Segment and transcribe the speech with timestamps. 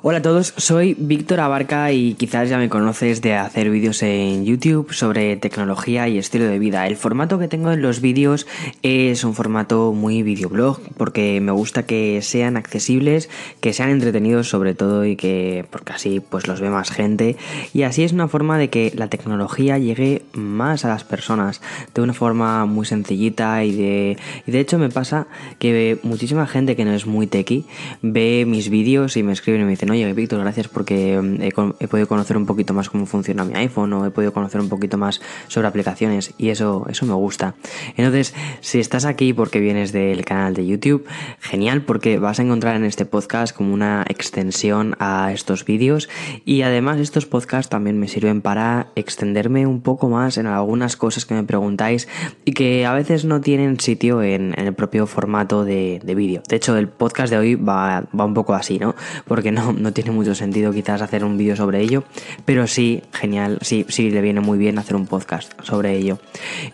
[0.00, 4.44] Hola a todos, soy Víctor Abarca y quizás ya me conoces de hacer vídeos en
[4.44, 6.86] YouTube sobre tecnología y estilo de vida.
[6.86, 8.46] El formato que tengo en los vídeos
[8.84, 13.28] es un formato muy videoblog porque me gusta que sean accesibles,
[13.60, 17.36] que sean entretenidos sobre todo y que porque así pues los ve más gente
[17.74, 21.60] y así es una forma de que la tecnología llegue más a las personas
[21.92, 25.26] de una forma muy sencillita y de, de hecho me pasa
[25.58, 27.64] que muchísima gente que no es muy techie
[28.00, 31.88] ve mis vídeos y me escriben y me dicen oye Víctor, gracias porque mm, he,
[31.88, 34.98] podido conocer un poquito más cómo funciona mi iPhone o he podido conocer un poquito
[34.98, 37.54] más sobre aplicaciones y eso, eso me gusta.
[37.96, 41.06] Entonces, si estás aquí porque vienes del canal de YouTube,
[41.40, 46.08] genial porque vas a encontrar en este podcast como una extensión a estos vídeos
[46.44, 51.24] y además estos podcasts también me sirven para extenderme un poco más en algunas cosas
[51.24, 52.08] que me preguntáis
[52.44, 56.42] y que a veces no tienen sitio en, el propio formato de, de vídeo.
[56.48, 58.94] De hecho, el podcast de hoy va, va un poco así, ¿no?
[59.26, 62.04] Porque no, no tiene mucho sentido quizás hacer un vídeo sobre ello,
[62.44, 66.18] pero sí, genial, sí, sí le viene muy bien hacer un podcast sobre ello.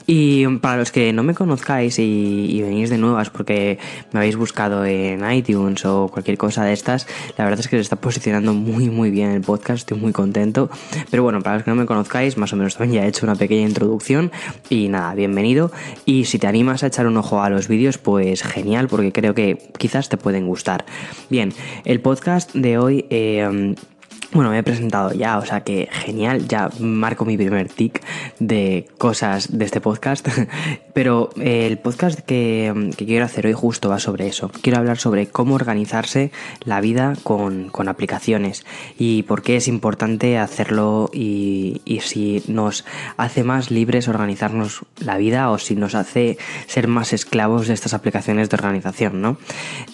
[0.06, 3.78] Y para los que no me conozcáis y, venís de nuevas porque
[4.12, 7.82] me habéis buscado en iTunes o cualquier cosa de estas, la verdad es que se
[7.82, 10.70] está posicionando muy muy bien el podcast, estoy muy contento.
[11.10, 13.26] Pero bueno, para los que no me conozcáis, más o menos también ya he hecho
[13.26, 14.32] una pequeña introducción
[14.70, 15.70] y nada, bienvenido.
[16.04, 19.34] Y si te animas a echar un ojo a los vídeos, pues genial, porque creo
[19.34, 20.84] que quizás te pueden gustar.
[21.28, 21.52] Bien,
[21.84, 23.74] el podcast de hoy eh,
[24.34, 28.02] bueno, me he presentado ya, o sea que genial, ya marco mi primer tic
[28.40, 30.28] de cosas de este podcast,
[30.92, 34.50] pero eh, el podcast que, quiero hacer hoy justo va sobre eso.
[34.60, 36.32] Quiero hablar sobre cómo organizarse
[36.64, 38.64] la vida con, aplicaciones
[38.98, 42.84] y por qué es importante hacerlo y, si nos
[43.16, 47.94] hace más libres organizarnos la vida o si nos hace ser más esclavos de estas
[47.94, 49.36] aplicaciones de organización, ¿no?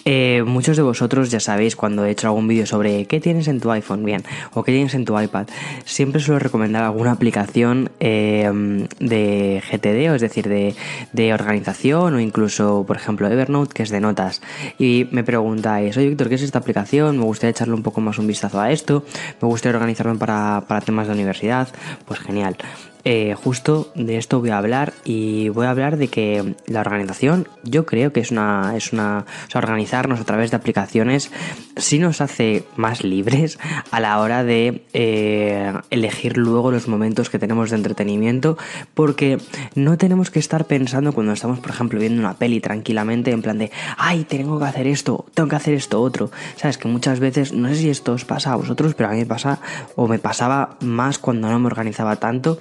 [0.05, 3.59] Eh, muchos de vosotros ya sabéis cuando he hecho algún vídeo sobre qué tienes en
[3.59, 4.23] tu iPhone, bien
[4.53, 5.47] o que tienes en tu iPad,
[5.85, 10.75] siempre suelo recomendar alguna aplicación em, de GTD, o es decir, de,
[11.13, 14.41] de, organización o incluso, por ejemplo, Evernote, que es de notas.
[14.77, 17.17] Y me preguntáis, oye Víctor, ¿qué es esta aplicación?
[17.17, 19.05] Me gustaría echarle un poco más un vistazo a esto,
[19.41, 21.67] me gustaría organizarme para, para temas de universidad.
[22.05, 22.57] Pues genial.
[23.03, 27.47] Eh, justo de esto voy a hablar y voy a hablar de que la organización
[27.63, 31.31] yo creo que es una es una o sea, organizarnos a través de aplicaciones
[31.77, 33.57] sí nos hace más libres
[33.89, 38.57] a la hora de eh, elegir luego los momentos que tenemos de entretenimiento
[38.93, 39.39] porque
[39.73, 43.57] no tenemos que estar pensando cuando estamos por ejemplo viendo una peli tranquilamente en plan
[43.57, 47.51] de ay tengo que hacer esto tengo que hacer esto otro sabes que muchas veces
[47.51, 49.59] no sé si esto os pasa a vosotros pero a mí me pasa
[49.95, 52.59] o me pasaba más cuando no me organizaba tanto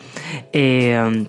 [0.52, 1.26] eh,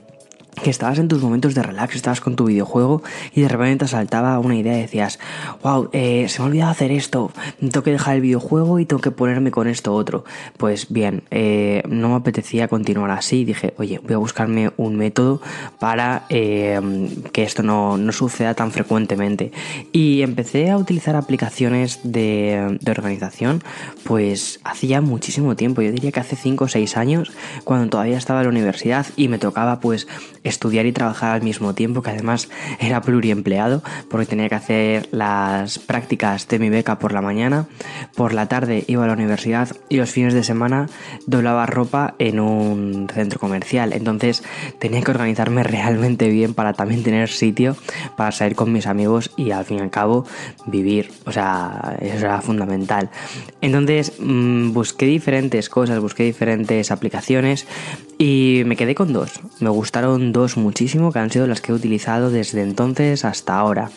[0.61, 3.01] que estabas en tus momentos de relax, estabas con tu videojuego
[3.33, 5.19] y de repente te saltaba una idea y decías,
[5.63, 9.01] wow, eh, se me ha olvidado hacer esto, tengo que dejar el videojuego y tengo
[9.01, 10.23] que ponerme con esto otro.
[10.57, 15.41] Pues bien, eh, no me apetecía continuar así, dije, oye, voy a buscarme un método
[15.79, 16.79] para eh,
[17.31, 19.51] que esto no, no, suceda tan frecuentemente.
[19.91, 23.63] Y empecé a utilizar aplicaciones de, de organización,
[24.03, 27.31] pues hacía muchísimo tiempo, yo diría que hace 5 o 6 años,
[27.63, 30.07] cuando todavía estaba en la universidad y me tocaba pues
[30.51, 35.79] estudiar y trabajar al mismo tiempo, que además era pluriempleado, porque tenía que hacer las
[35.79, 37.67] prácticas de mi beca por la mañana,
[38.15, 40.87] por la tarde iba a la universidad y los fines de semana
[41.25, 43.93] doblaba ropa en un centro comercial.
[43.93, 44.43] Entonces
[44.79, 47.75] tenía que organizarme realmente bien para también tener sitio
[48.15, 50.25] para salir con mis amigos y al fin y al cabo
[50.65, 51.11] vivir.
[51.25, 53.09] O sea, eso era fundamental.
[53.61, 57.67] Entonces mm, busqué diferentes cosas, busqué diferentes aplicaciones
[58.17, 59.39] y me quedé con dos.
[59.59, 63.91] Me gustaron dos muchísimo, que han sido las que he utilizado desde entonces hasta ahora.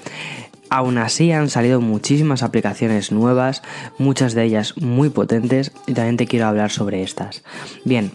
[0.71, 3.62] Aún así han salido muchísimas aplicaciones nuevas,
[3.99, 7.43] muchas de ellas muy potentes, y también te quiero hablar sobre estas.
[7.84, 8.12] Bien,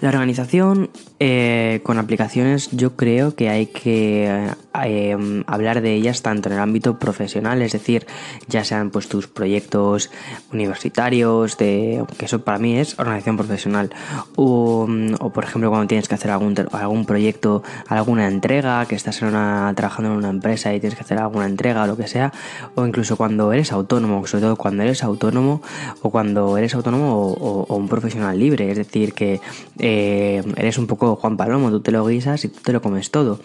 [0.00, 0.90] la organización
[1.20, 4.52] eh, con aplicaciones yo creo que hay que
[4.84, 8.06] eh, hablar de ellas tanto en el ámbito profesional, es decir,
[8.46, 10.10] ya sean pues tus proyectos
[10.52, 13.90] universitarios, de, que eso para mí es organización profesional,
[14.36, 14.86] o,
[15.34, 19.72] por ejemplo cuando tienes que hacer algún, algún proyecto, alguna entrega, que estás en una,
[19.74, 22.32] trabajando en una empresa y tienes que hacer alguna entrega o lo que sea,
[22.76, 25.62] o incluso cuando eres autónomo, sobre todo cuando eres autónomo
[26.02, 29.40] o cuando eres autónomo o un profesional libre, es decir, que
[29.78, 33.10] eh, eres un poco Juan Palomo, tú te lo guisas y tú te lo comes
[33.10, 33.40] todo.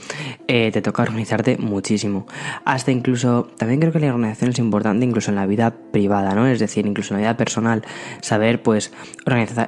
[0.47, 2.25] Eh, te toca organizarte muchísimo.
[2.65, 6.47] Hasta incluso, también creo que la organización es importante incluso en la vida privada, ¿no?
[6.47, 7.83] Es decir, incluso en la vida personal,
[8.21, 8.91] saber pues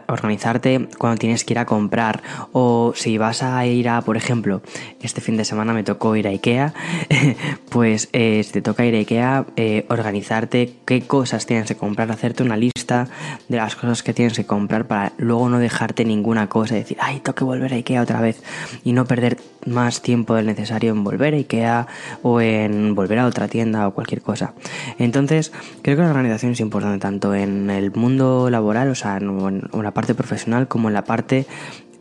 [0.07, 2.21] organizarte cuando tienes que ir a comprar
[2.51, 4.61] o si vas a ir a, por ejemplo,
[5.01, 6.73] este fin de semana me tocó ir a Ikea,
[7.69, 12.11] pues eh, si te toca ir a Ikea, eh, organizarte qué cosas tienes que comprar,
[12.11, 13.07] hacerte una lista
[13.47, 16.97] de las cosas que tienes que comprar para luego no dejarte ninguna cosa y decir,
[16.99, 18.41] ay, tengo que volver a Ikea otra vez
[18.83, 21.87] y no perder más tiempo del necesario en volver a Ikea
[22.21, 24.53] o en volver a otra tienda o cualquier cosa.
[24.97, 25.51] Entonces,
[25.81, 29.91] creo que la organización es importante tanto en el mundo laboral, o sea, en, la
[29.91, 31.45] parte profesional como en la parte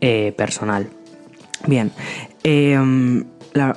[0.01, 0.89] eh, personal.
[1.67, 1.91] Bien,
[2.43, 3.25] em,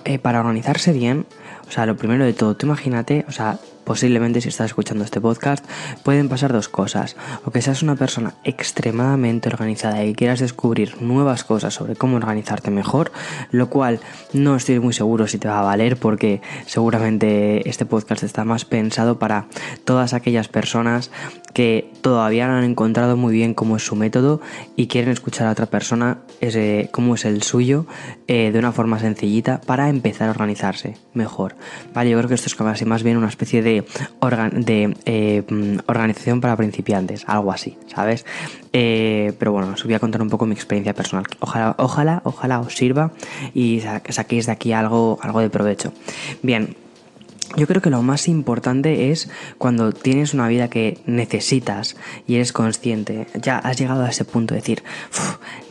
[0.05, 1.27] eh, para organizarse bien,
[1.69, 3.59] o sea, lo primero de todo, tú imagínate, o sea,
[3.89, 5.65] posiblemente si estás escuchando este podcast,
[6.03, 7.17] pueden pasar dos cosas.
[7.47, 12.71] O que seas una persona extremadamente organizada y quieras descubrir nuevas cosas sobre cómo organizarte
[12.71, 13.11] mejor,
[13.51, 14.01] lo cual
[14.35, 18.67] no estoy muy seguro si te va a valer porque seguramente este podcast está más
[18.67, 19.47] pensado para
[19.87, 21.11] todas aquellas personas
[21.53, 24.41] que todavía no han encontrado muy bien cómo es su método
[24.77, 26.19] y quieren escuchar a otra persona
[26.91, 27.87] cómo es el suyo
[28.27, 31.57] eh, de una forma sencillita para empezar a organizarse mejor.
[31.95, 33.85] Vale, yo creo que esto es así más bien una especie de,
[34.53, 38.25] de eh, mm, organización para principiantes, algo así, ¿sabes?
[38.73, 41.25] Eh, pero bueno, os voy a contar un poco mi experiencia personal.
[41.41, 43.13] Ojalá, ojalá, ojalá os sirva
[43.55, 45.93] y saquéis de aquí algo, algo de provecho.
[46.43, 46.77] Bien,
[47.57, 51.97] yo creo que lo más importante es cuando tienes una vida que necesitas
[52.27, 54.83] y eres consciente, ya has llegado a ese punto de decir,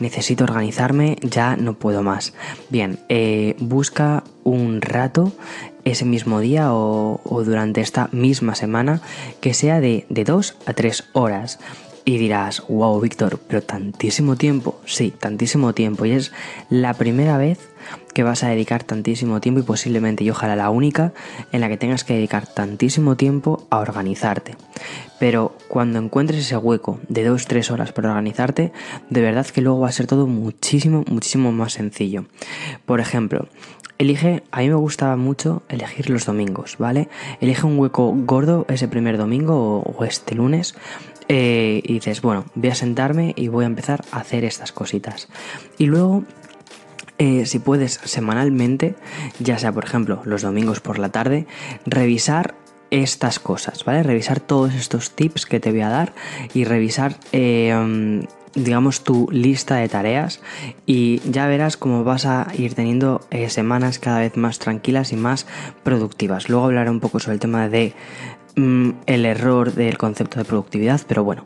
[0.00, 2.34] necesito organizarme, ya no puedo más.
[2.68, 5.32] Bien, eh, busca un rato
[5.84, 9.00] ese mismo día o, durante esta misma semana
[9.40, 11.58] que sea de, de dos a tres horas.
[12.04, 14.80] Y dirás, wow, Víctor, pero tantísimo tiempo.
[14.86, 16.06] Sí, tantísimo tiempo.
[16.06, 16.32] Y es
[16.70, 17.58] la primera vez
[18.18, 21.12] que vas a dedicar tantísimo tiempo y posiblemente y ojalá la única
[21.52, 24.56] en la que tengas que dedicar tantísimo tiempo a organizarte.
[25.20, 28.72] Pero cuando encuentres ese hueco de 2-3 horas para organizarte,
[29.08, 32.24] de verdad que luego va a ser todo muchísimo, muchísimo más sencillo.
[32.86, 33.46] Por ejemplo,
[33.98, 37.08] Elige, a mí me gustaba mucho elegir los domingos, ¿vale?
[37.40, 40.74] Elige un hueco gordo ese primer domingo o, este lunes
[41.28, 45.28] eh, y dices, bueno, voy a sentarme y voy a empezar a hacer estas cositas.
[45.78, 46.24] Y luego
[47.18, 48.94] eh, si puedes semanalmente,
[49.40, 51.46] ya sea por ejemplo los domingos por la tarde,
[51.84, 52.54] revisar
[52.90, 54.02] estas cosas, ¿vale?
[54.02, 56.14] Revisar todos estos tips que te voy a dar
[56.54, 58.22] y revisar, eh,
[58.54, 60.40] digamos, tu lista de tareas
[60.86, 65.16] y ya verás cómo vas a ir teniendo eh, semanas cada vez más tranquilas y
[65.16, 65.46] más
[65.82, 66.48] productivas.
[66.48, 67.94] Luego hablaré un poco sobre el tema de
[68.58, 71.44] mm, el error del concepto de productividad, pero bueno,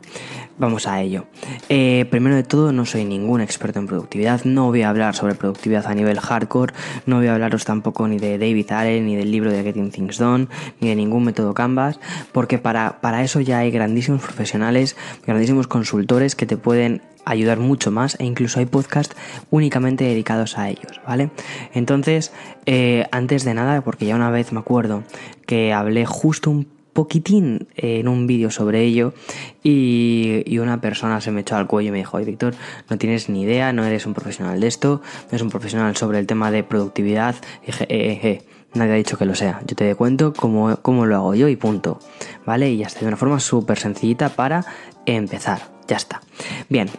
[0.55, 1.25] Vamos a ello.
[1.67, 5.33] Eh, primero de todo, no soy ningún experto en productividad, no voy a hablar sobre
[5.33, 6.75] productividad a nivel hardcore,
[7.07, 10.19] no voy a hablaros tampoco ni de David Allen, ni del libro de Getting Things
[10.19, 10.47] Done,
[10.79, 11.99] ni de ningún método Canvas,
[12.31, 14.95] porque para, para eso ya hay grandísimos profesionales,
[15.25, 19.15] grandísimos consultores que te pueden ayudar mucho más e incluso hay podcasts
[19.49, 21.31] únicamente dedicados a ellos, ¿vale?
[21.73, 22.31] Entonces,
[22.67, 25.03] eh, antes de nada, porque ya una vez me acuerdo
[25.47, 29.13] que hablé justo un poquitín en un vídeo sobre ello
[29.63, 32.53] y, una persona se me echó al cuello y me dijo, oye Víctor,
[32.89, 36.19] no tienes ni idea, no eres un profesional de esto, no eres un profesional sobre
[36.19, 37.35] el tema de productividad.
[37.63, 38.41] Y dije, eh, eh, eh,
[38.73, 41.57] nadie ha dicho que lo sea, yo te cuento cómo, cómo lo hago yo y
[41.57, 41.99] punto,
[42.45, 42.71] ¿vale?
[42.71, 44.63] Y ya está, de una forma súper sencillita para
[45.05, 46.21] empezar, ya está.
[46.69, 46.89] Bien,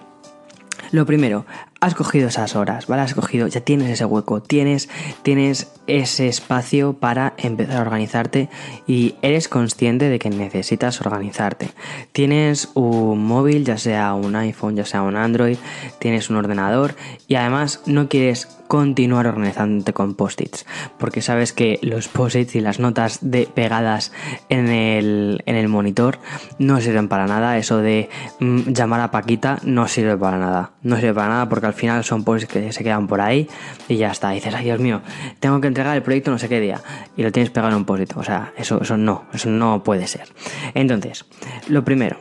[0.93, 1.47] lo primero,
[1.85, 3.03] has cogido esas horas, ¿vale?
[3.03, 4.89] Has cogido, ya tienes ese hueco, tienes,
[5.23, 8.49] tienes ese espacio para empezar a organizarte
[8.87, 11.71] y eres consciente de que necesitas organizarte.
[12.13, 15.59] Tienes un móvil, ya sea un iPhone, ya sea un Android,
[15.99, 16.95] tienes un ordenador
[17.29, 20.67] y además no quieres continuar organizándote con post-its,
[20.99, 24.13] porque sabes que los post-its y las notas de pegadas
[24.49, 26.19] en el, en el monitor
[26.59, 28.09] no sirven para nada, eso de
[28.41, 32.05] mm, llamar a Paquita no sirve para nada, no sirve para nada porque al final
[32.05, 33.49] son posts que se quedan por ahí
[33.89, 34.31] y ya está.
[34.31, 35.03] dices, ay Dios mío,
[35.41, 36.81] tengo que entregar el proyecto no sé qué día
[37.17, 40.07] y lo tienes pegado en un post O sea, eso, eso no, eso no puede
[40.07, 40.29] ser.
[40.75, 41.25] Entonces,
[41.69, 42.19] lo primero,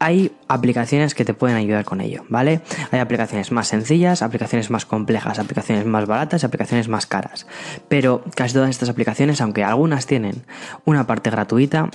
[0.00, 2.62] hay aplicaciones que te pueden ayudar con ello, ¿vale?
[2.90, 7.46] Hay aplicaciones más sencillas, aplicaciones más complejas, aplicaciones más baratas, aplicaciones más caras.
[7.88, 10.42] Pero casi todas estas aplicaciones, aunque algunas tienen
[10.86, 11.90] una parte gratuita,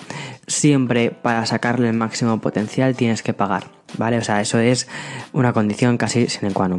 [0.45, 3.65] siempre para sacarle el máximo potencial tienes que pagar,
[3.97, 4.19] ¿vale?
[4.19, 4.88] O sea, eso es
[5.33, 6.69] una condición casi sine qua.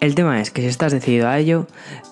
[0.00, 1.66] El tema es que si estás decidido a ello,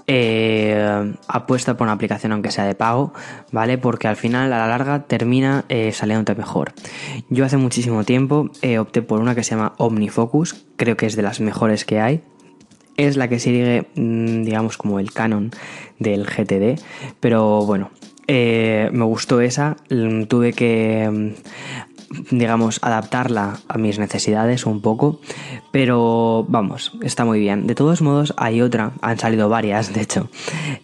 [0.07, 3.13] eh, apuesta por una aplicación aunque sea de pago,
[3.53, 3.79] ¿vale?
[3.79, 6.73] Porque al final a la larga termina eh, saliéndote mejor.
[7.29, 11.17] Yo hace muchísimo tiempo eh, opté por una que se llama OmniFocus, creo que es
[11.17, 12.23] de las mejores que hay.
[12.97, 15.51] es la que sigue, mm, digamos, como el canon
[15.99, 16.81] del GTD,
[17.21, 17.91] pero bueno,
[18.27, 21.96] eh, me gustó esa, mm, tuve que mm,
[22.31, 25.21] digamos, adaptarla a mis necesidades un poco,
[25.71, 27.67] pero vamos, está muy bien.
[27.67, 30.29] De todos modos, hay otra, han salido varias, de hecho,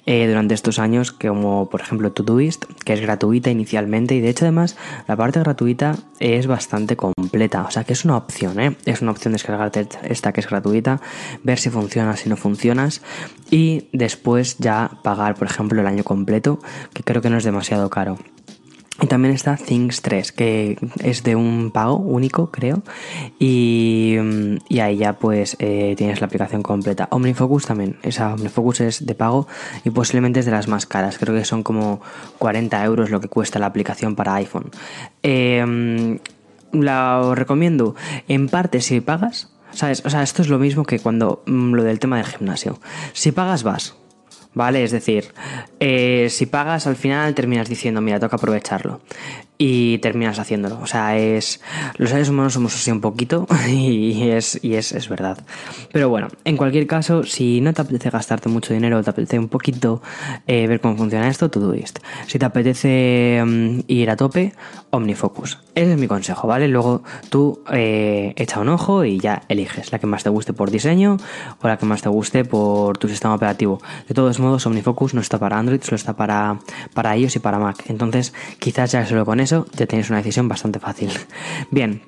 [0.07, 4.45] eh, durante estos años, como por ejemplo Todoist, que es gratuita inicialmente, y de hecho
[4.45, 4.77] además
[5.09, 8.77] la parte gratuita es bastante completa, o sea que es una opción, ¿eh?
[8.85, 11.01] es una opción descargarte esta que es gratuita,
[11.43, 13.03] ver si funciona, si no funcionas,
[13.51, 16.61] y después ya pagar, por ejemplo, el año completo,
[16.95, 18.19] que creo que no es demasiado caro.
[19.01, 22.83] Y también está Things 3, que es de un pago único, creo.
[23.39, 24.17] Y,
[24.81, 27.09] ahí ya pues eh, tienes la aplicación completa.
[27.11, 27.97] OmniFocus también.
[28.03, 29.49] Esa OmniFocus es de pago
[29.85, 31.19] y posiblemente es de las más caras.
[31.19, 32.01] Creo que son como
[32.39, 34.71] 40 euros lo que cuesta la aplicación para iPhone.
[35.23, 36.19] Eh,
[36.73, 37.95] la recomiendo
[38.29, 39.49] en parte si pagas.
[39.73, 40.05] ¿Sabes?
[40.05, 42.79] O sea, esto es lo mismo que cuando mm, lo del tema del gimnasio.
[43.15, 43.95] Si pagas, vas
[44.55, 44.85] ¿vale?
[44.85, 45.33] Es decir,
[45.81, 49.01] eh, si pagas al final terminas diciendo, mira, toca aprovecharlo
[49.65, 50.81] y terminas haciéndolo.
[50.81, 51.61] O sea, es.
[51.97, 55.39] Los seres humanos somos así un poquito y es, y es, es verdad.
[55.93, 59.49] Pero bueno, en cualquier caso, si no te apetece gastarte mucho dinero, te apetece un
[59.49, 60.03] poquito
[60.49, 62.01] eh, ver cómo funciona esto, Todoist.
[62.27, 64.53] Si te apetece mm, ir a tope,
[64.91, 65.61] OmniFocus.
[65.77, 66.67] Ese es mi consejo, ¿vale?
[66.67, 70.73] Luego tú eh, echa un ojo y ya eliges la que más te guste por
[70.73, 71.19] diseño
[71.63, 73.81] o la que más te guste por tu sistema operativo.
[74.09, 76.59] De todos modos, OmniFocus no está para Android, solo está para,
[76.95, 77.85] para iOS y para Mac.
[77.87, 81.11] Entonces, quizás ya solo con eso ya tienes una decisión bastante fácil.
[81.71, 82.03] Bien,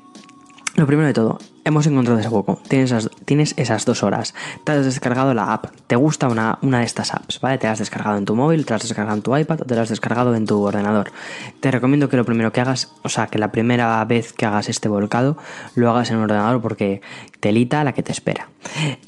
[0.76, 2.60] lo primero de todo, hemos encontrado ese hueco.
[2.66, 4.34] Tienes esas, tienes esas dos horas.
[4.64, 5.66] Te has descargado la app.
[5.86, 7.40] ¿Te gusta una, una, de estas apps?
[7.40, 7.58] ¿Vale?
[7.58, 9.82] Te has descargado en tu móvil, te has descargado en tu iPad o te la
[9.82, 11.12] has descargado en tu ordenador.
[11.60, 14.68] Te recomiendo que lo primero que hagas, o sea, que la primera vez que hagas
[14.68, 15.36] este volcado,
[15.76, 17.02] lo hagas en un ordenador porque
[17.38, 18.48] telita la que te espera.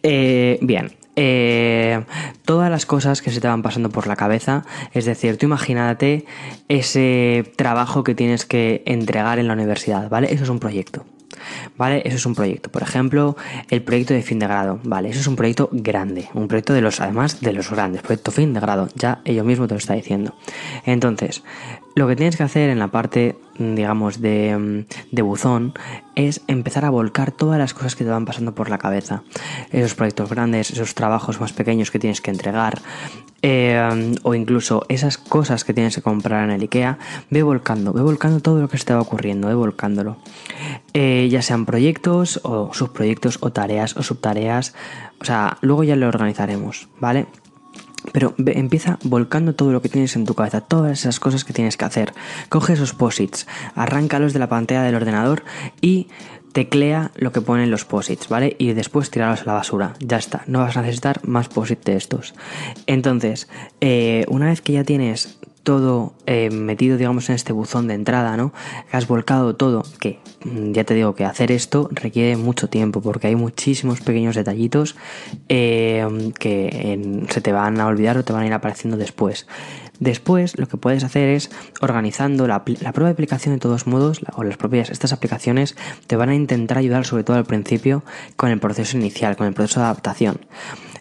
[0.04, 2.04] Eh, bien, eh,
[2.44, 4.64] todas las cosas que se te van pasando por la cabeza.
[4.92, 6.26] Es decir, tú imagínate
[6.68, 10.32] ese trabajo que tienes que entregar en la universidad, ¿vale?
[10.32, 11.04] Eso es un proyecto.
[11.76, 12.02] ¿Vale?
[12.04, 12.70] Eso es un proyecto.
[12.70, 13.36] Por ejemplo,
[13.70, 14.80] el proyecto de fin de grado.
[14.84, 15.10] ¿Vale?
[15.10, 16.28] Eso es un proyecto grande.
[16.34, 18.02] Un proyecto de los, además, de los grandes.
[18.02, 18.88] Proyecto fin de grado.
[18.94, 20.34] Ya ellos mismo te lo está diciendo.
[20.84, 21.42] Entonces,
[21.96, 25.72] lo que tienes que hacer en la parte, digamos, de, de, buzón
[26.14, 29.22] es empezar a volcar todas las cosas que te van pasando por la cabeza.
[29.72, 32.82] Esos proyectos grandes, esos trabajos más pequeños que tienes que entregar,
[33.40, 36.98] eh, o incluso esas cosas que tienes que comprar en el IKEA,
[37.30, 40.18] ve volcando, ve volcando todo lo que se te va ocurriendo, ve volcándolo.
[40.92, 44.74] Eh, ya sean proyectos o subproyectos o tareas o subtareas,
[45.18, 47.26] o sea, luego ya lo organizaremos, ¿vale?
[48.12, 51.76] Pero empieza volcando todo lo que tienes en tu cabeza, todas esas cosas que tienes
[51.76, 52.12] que hacer.
[52.48, 55.42] Coge esos posits, arráncalos de la pantalla del ordenador
[55.80, 56.08] y
[56.56, 58.56] teclea lo que ponen los posits, ¿vale?
[58.58, 59.92] Y después tirarlos a la basura.
[60.00, 62.34] Ya está, no vas a necesitar más posits de estos.
[62.86, 63.46] Entonces,
[63.82, 65.35] eh, una vez que ya tienes
[65.66, 68.52] todo eh, metido, digamos, en este buzón de entrada, ¿no?
[68.88, 73.00] Que has volcado todo, que mm, ya te digo que hacer esto requiere mucho tiempo
[73.00, 74.94] porque hay muchísimos pequeños detallitos
[75.48, 76.06] eh,
[76.38, 79.48] que se te van a olvidar o te van a ir apareciendo después.
[79.98, 84.20] Después lo que puedes hacer es organizando la, la prueba de aplicación de todos modos
[84.36, 85.74] o las propias estas aplicaciones
[86.06, 88.04] te van a intentar ayudar sobre todo al principio
[88.36, 90.38] con el proceso inicial, con el proceso de adaptación.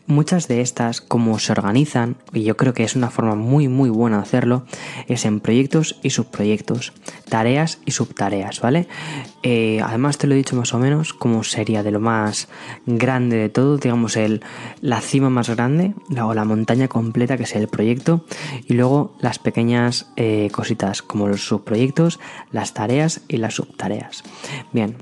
[0.08, 3.90] Muchas de estas, como se organizan, y yo creo que es una forma muy muy
[3.90, 4.66] buena de hacerlo,
[5.08, 6.94] es en proyectos y subproyectos,
[7.28, 8.88] tareas y subtareas, ¿vale?
[9.42, 12.50] Eh, además te lo he dicho más o menos como sería de lo más
[12.86, 14.44] grande de todo, digamos el,
[14.80, 18.26] la cima más grande, o la montaña completa que es el proyecto,
[18.68, 22.20] y luego las pequeñas eh, cositas como los subproyectos,
[22.52, 24.24] las tareas y las subtareas.
[24.72, 24.98] Bien,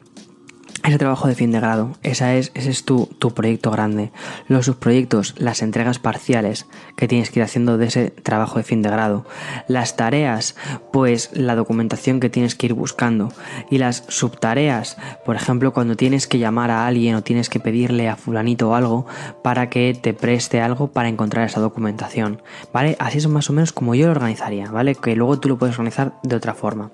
[0.84, 4.12] ese trabajo de fin de grado, esa es, ese es tu, tu, proyecto grande.
[4.48, 8.82] Los subproyectos, las entregas parciales que tienes que ir haciendo de ese trabajo de fin
[8.82, 9.26] de grado.
[9.68, 10.56] Las tareas,
[10.92, 13.32] pues la documentación que tienes que ir buscando.
[13.70, 18.10] Y las subtareas, por ejemplo, cuando tienes que llamar a alguien o tienes que pedirle
[18.10, 19.06] a fulanito algo
[19.42, 22.42] para que te preste algo para encontrar esa documentación.
[22.74, 22.98] ¿Vale?
[23.00, 24.96] Así es más o menos como yo lo organizaría, ¿vale?
[24.96, 26.92] Que luego tú lo puedes organizar de otra forma.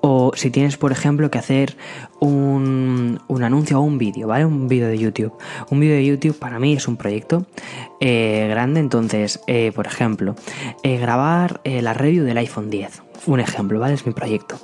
[0.00, 1.76] O si tienes, por ejemplo, que hacer
[2.20, 4.44] un, anuncio o un vídeo, ¿vale?
[4.44, 5.32] Un vídeo de YouTube.
[5.70, 7.46] Un vídeo de YouTube para mí es un proyecto
[8.00, 10.34] eh, grande, entonces, eh, por ejemplo,
[10.82, 13.02] eh, grabar la review del iPhone 10.
[13.26, 13.94] Un ejemplo, ¿vale?
[13.94, 14.58] Es mi proyecto.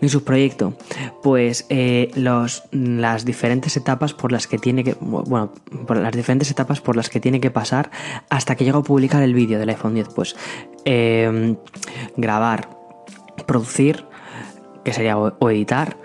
[0.00, 0.74] Mi subproyecto,
[1.22, 1.66] pues
[2.14, 5.52] los, las diferentes etapas por las que tiene que, bueno,
[5.88, 7.90] las diferentes etapas por las que tiene que pasar
[8.30, 10.36] hasta que llego a publicar el vídeo del iPhone 10, pues
[12.16, 12.70] grabar,
[13.46, 14.06] producir,
[14.84, 15.98] que sería o editar,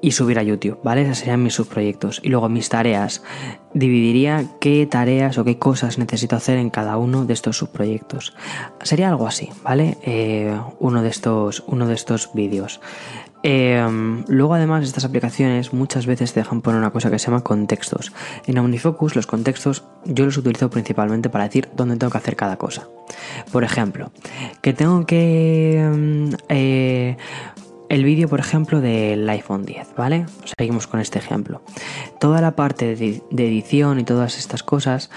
[0.00, 1.02] y subir a YouTube, ¿vale?
[1.02, 2.20] Esos serían mis subproyectos.
[2.22, 3.22] Y luego mis tareas.
[3.74, 8.34] Dividiría qué tareas o qué cosas necesito hacer en cada uno de estos subproyectos.
[8.82, 9.98] Sería algo así, ¿vale?
[10.02, 12.80] Eh, uno de estos, estos vídeos.
[13.42, 17.42] Em, luego además estas aplicaciones muchas veces te dejan poner una cosa que se llama
[17.42, 18.12] contextos.
[18.46, 22.56] En OmniFocus los contextos yo los utilizo principalmente para decir dónde tengo que hacer cada
[22.56, 22.88] cosa.
[23.52, 24.10] Por ejemplo,
[24.60, 25.78] que tengo que...
[25.78, 27.16] Em, eh,
[27.88, 30.26] el vídeo, por ejemplo, del iPhone 10, ¿vale?
[30.56, 31.62] Seguimos con este ejemplo.
[32.20, 35.10] Toda la parte de, edición y todas estas cosas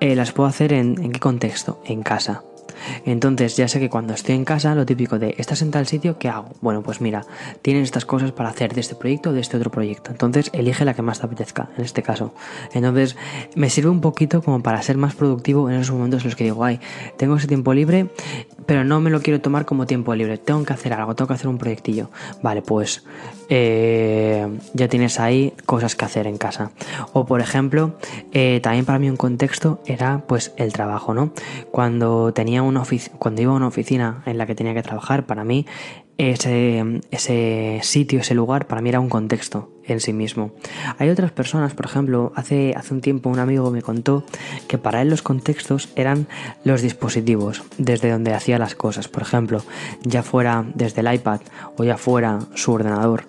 [0.00, 1.80] eh, las puedo hacer en qué contexto?
[1.84, 2.42] En casa.
[3.04, 6.18] Entonces ya sé que cuando estoy en casa, lo típico de, ¿estás en tal sitio?
[6.18, 6.50] ¿Qué hago?
[6.60, 7.24] Bueno, pues mira,
[7.62, 10.10] tienes estas cosas para hacer de este proyecto o de este otro proyecto.
[10.10, 12.34] Entonces elige la que más te apetezca, en este caso.
[12.72, 13.16] Entonces
[13.54, 16.44] me sirve un poquito como para ser más productivo en esos momentos en los que
[16.44, 16.80] digo, ay,
[17.16, 18.08] tengo ese tiempo libre,
[18.66, 20.38] pero no me lo quiero tomar como tiempo libre.
[20.38, 22.10] Tengo que hacer algo, tengo que hacer un proyectillo.
[22.42, 23.04] Vale, pues
[23.48, 26.72] eh, ya tienes ahí cosas que hacer en casa.
[27.12, 27.96] O por ejemplo,
[28.32, 31.30] eh, también para mí un contexto era pues el trabajo, ¿no?
[31.70, 32.62] Cuando tenía
[33.18, 35.66] cuando iba a una oficina en la que tenía que trabajar, para mí
[36.18, 40.52] ese, ese sitio, ese lugar, para mí era un contexto en sí mismo.
[40.98, 44.24] Hay otras personas, por ejemplo, hace, hace un tiempo un amigo me contó
[44.66, 46.26] que para él los contextos eran
[46.64, 49.08] los dispositivos desde donde hacía las cosas.
[49.08, 49.62] Por ejemplo,
[50.02, 51.40] ya fuera desde el iPad
[51.76, 53.24] o ya fuera su ordenador.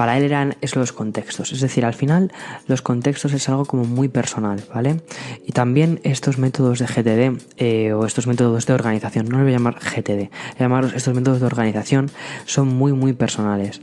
[0.00, 1.52] Para él eran esos los contextos.
[1.52, 2.32] Es decir, al final
[2.66, 5.02] los contextos es algo como muy personal, ¿vale?
[5.46, 9.52] Y también estos métodos de GTD eh, o estos métodos de organización, no lo voy
[9.52, 12.10] a llamar GTD, llamarlos estos métodos de organización
[12.46, 13.82] son muy muy personales.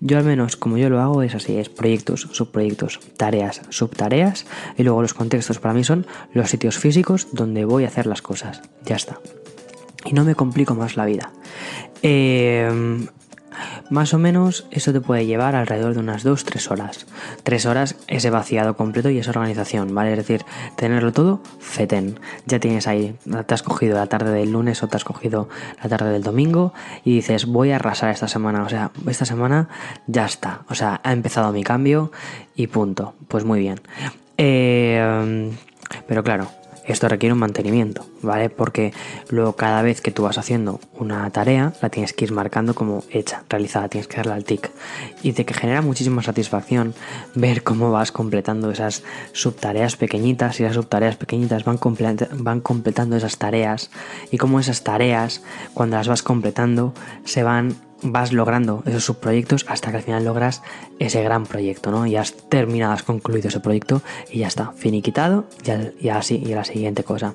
[0.00, 5.00] Yo al menos como yo lo hago es así, proyectos, subproyectos, tareas, subtareas y luego
[5.00, 8.62] los contextos para mí son los sitios físicos donde voy a hacer las cosas.
[8.84, 9.20] Ya está.
[10.04, 11.30] Y no me complico más la vida.
[12.02, 13.06] Eh,
[13.90, 17.06] más o menos eso te puede llevar alrededor de unas 2-3 horas.
[17.42, 20.12] 3 horas ese vaciado completo y esa organización, ¿vale?
[20.12, 20.44] Es decir,
[20.76, 22.18] tenerlo todo, feten.
[22.46, 23.16] Ya tienes ahí,
[23.46, 25.48] te has cogido la tarde del lunes o te has cogido
[25.82, 26.72] la tarde del domingo
[27.04, 28.62] y dices, voy a arrasar esta semana.
[28.62, 29.68] O sea, esta semana
[30.06, 30.62] ya está.
[30.68, 32.12] O sea, ha empezado mi cambio
[32.54, 33.14] y punto.
[33.28, 33.80] Pues muy bien.
[34.38, 35.52] Eh,
[36.06, 36.48] pero claro,
[36.86, 38.50] esto requiere un mantenimiento, ¿vale?
[38.50, 38.92] Porque
[39.28, 43.04] luego cada vez que tú vas haciendo una tarea, la tienes que ir marcando como
[43.10, 44.70] hecha, realizada, tienes que darle al tic.
[45.22, 46.94] Y de que genera muchísima satisfacción
[47.34, 51.78] ver cómo vas completando esas subtareas pequeñitas y las subtareas pequeñitas van,
[52.38, 53.90] van completando esas tareas
[54.30, 55.42] y cómo esas tareas,
[55.74, 60.62] cuando las vas completando, se van vas logrando esos subproyectos hasta que al final logras
[60.98, 62.06] ese gran proyecto, ¿no?
[62.06, 65.44] Y has terminado, has concluido ese proyecto y ya está, finiquitado
[66.00, 67.34] y, así, y la siguiente cosa.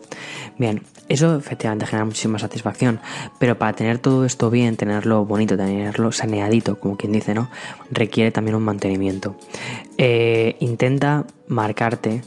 [0.58, 3.00] Bien, eso efectivamente genera muchísima satisfacción,
[3.40, 7.50] pero para tener todo esto bien, tenerlo bonito, tenerlo saneadito, como quien dice, ¿no?
[7.92, 9.36] Requiere también un mantenimiento.
[9.98, 12.22] Eh, intenta marcarte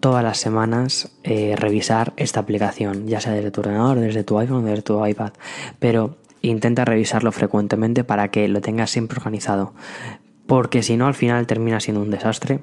[0.00, 4.66] todas las semanas eh, revisar esta aplicación, ya sea desde tu ordenador, desde tu iPhone,
[4.66, 5.32] desde tu iPad,
[5.78, 6.16] pero
[6.48, 9.74] intenta revisarlo frecuentemente para que lo tengas siempre organizado.
[10.46, 12.60] Porque si no, al final termina siendo un desastre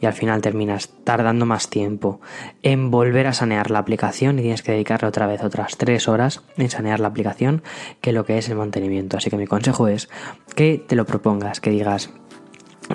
[0.00, 2.20] y al final terminas tardando más tiempo
[2.62, 6.42] en volver a sanear la aplicación y tienes que dedicarle otra vez otras tres horas
[6.56, 7.62] en sanear la aplicación
[8.00, 9.16] que lo que es el mantenimiento.
[9.16, 10.08] Así que mi consejo es
[10.56, 12.10] que te lo propongas, que digas,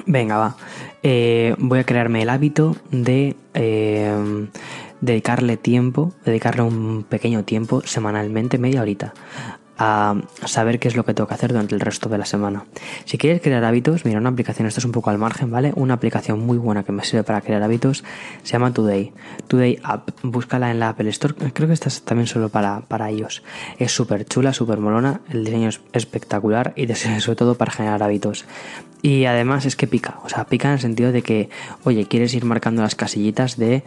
[0.05, 0.57] venga, va,
[1.01, 4.47] eh, voy a crearme el hábito de eh,
[4.99, 9.13] dedicarle tiempo, dedicarle un pequeño tiempo semanalmente, media horita,
[9.77, 12.65] a saber qué es lo que tengo que hacer durante el resto de la semana.
[13.05, 15.73] Si quieres crear hábitos, mira una aplicación, esto es un poco al margen, ¿vale?
[15.75, 18.03] Una aplicación muy buena que me sirve para crear hábitos
[18.43, 19.13] se llama Today.
[19.47, 23.09] Today App, búscala en la Apple Store, creo que esta es también solo para, para
[23.09, 23.43] ellos.
[23.79, 28.45] Es súper chula, súper molona, el diseño es espectacular y sobre todo para generar hábitos.
[29.01, 31.49] Y además es que pica, o sea, pica en el sentido de que,
[31.83, 33.83] oye, quieres ir marcando las casillitas de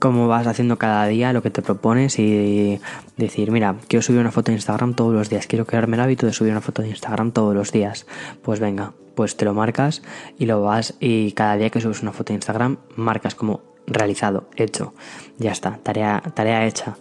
[0.00, 2.80] cómo vas haciendo cada día lo que te propones y
[3.16, 6.26] decir, mira, quiero subir una foto de Instagram todos los días, quiero crearme el hábito
[6.26, 8.06] de subir una foto de Instagram todos los días.
[8.42, 10.02] Pues venga, pues te lo marcas
[10.38, 14.48] y lo vas y cada día que subes una foto de Instagram marcas como realizado,
[14.56, 14.94] hecho,
[15.38, 16.96] ya está, tarea, tarea hecha.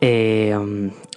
[0.00, 0.56] Eh,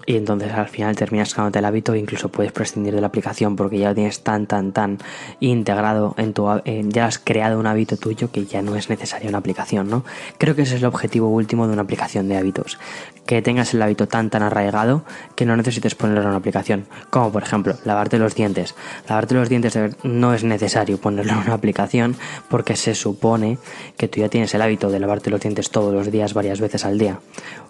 [0.05, 3.55] y entonces al final terminas ganándote el hábito e incluso puedes prescindir de la aplicación
[3.55, 4.97] porque ya lo tienes tan, tan, tan
[5.39, 6.47] integrado en tu...
[6.65, 10.03] ya has creado un hábito tuyo que ya no es necesaria una aplicación, ¿no?
[10.37, 12.79] Creo que ese es el objetivo último de una aplicación de hábitos.
[13.25, 15.03] Que tengas el hábito tan, tan arraigado
[15.36, 16.86] que no necesites ponerlo en una aplicación.
[17.10, 18.75] Como por ejemplo, lavarte los dientes.
[19.07, 22.15] Lavarte los dientes no es necesario ponerlo en una aplicación
[22.49, 23.57] porque se supone
[23.97, 26.86] que tú ya tienes el hábito de lavarte los dientes todos los días, varias veces
[26.86, 27.19] al día.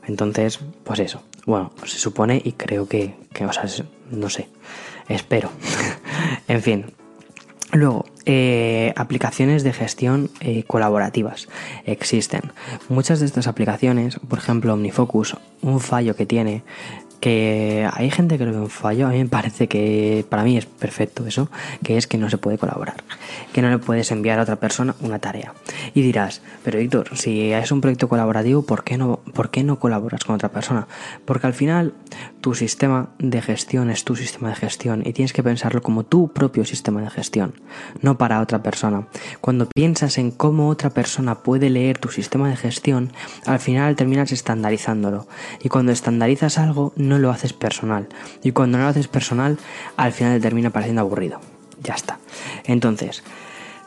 [0.07, 1.21] Entonces, pues eso.
[1.45, 3.65] Bueno, se supone y creo que, que o sea,
[4.09, 4.49] no sé,
[5.07, 5.51] espero.
[6.47, 6.85] en fin.
[7.73, 11.47] Luego, eh, aplicaciones de gestión eh, colaborativas
[11.85, 12.51] existen.
[12.89, 16.63] Muchas de estas aplicaciones, por ejemplo OmniFocus, un fallo que tiene
[17.21, 20.57] que hay gente que lo ve un fallo, a mí me parece que para mí
[20.57, 21.49] es perfecto eso,
[21.83, 23.03] que es que no se puede colaborar,
[23.53, 25.53] que no le puedes enviar a otra persona una tarea.
[25.93, 29.79] Y dirás, pero Víctor, si es un proyecto colaborativo, ¿por qué no, por qué no
[29.79, 30.87] colaboras con otra persona?
[31.23, 31.93] Porque al final
[32.41, 36.29] tu sistema de gestión es tu sistema de gestión y tienes que pensarlo como tu
[36.29, 37.53] propio sistema de gestión,
[38.01, 39.07] no para otra persona.
[39.41, 43.11] Cuando piensas en cómo otra persona puede leer tu sistema de gestión,
[43.45, 45.27] al final terminas estandarizándolo.
[45.61, 48.07] Y cuando estandarizas algo, lo haces personal.
[48.43, 49.57] Y cuando no lo haces personal,
[49.97, 51.39] al final termina pareciendo aburrido.
[51.83, 52.19] Ya está.
[52.65, 53.23] Entonces,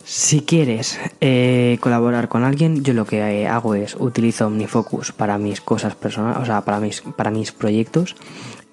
[0.04, 5.38] si quieres eh, colaborar con alguien, yo lo que eh, hago es utilizo OmniFocus para
[5.38, 8.14] mis cosas personales, o sea, para mis, para mis proyectos.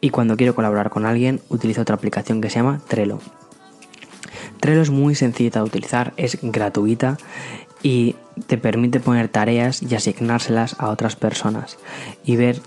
[0.01, 3.19] Y cuando quiero colaborar con alguien, utilizo otra aplicación que se llama Trello.
[4.59, 7.17] Trello es muy sencilla de utilizar, es gratuita
[7.83, 8.15] y
[8.47, 11.77] te permite poner tareas y asignárselas a otras personas
[12.23, 12.61] y ver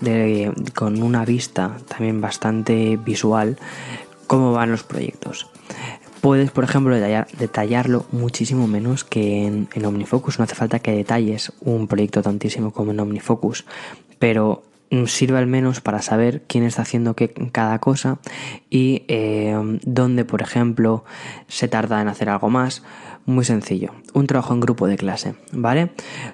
[0.73, 3.57] con una vista también bastante visual
[4.27, 5.47] cómo van los proyectos.
[6.21, 10.39] Puedes, por ejemplo, detallarlo muchísimo menos que en, OmniFocus.
[10.39, 13.65] No hace falta que detalles un proyecto tantísimo como en OmniFocus,
[14.17, 14.63] pero
[15.05, 18.17] sirve al menos para saber quién está haciendo qué, cada cosa
[18.71, 21.03] y eh, dónde, por ejemplo,
[21.47, 22.81] se tarda en hacer algo más.
[23.27, 25.89] Muy sencillo, un trabajo en grupo de clase, ¿vale?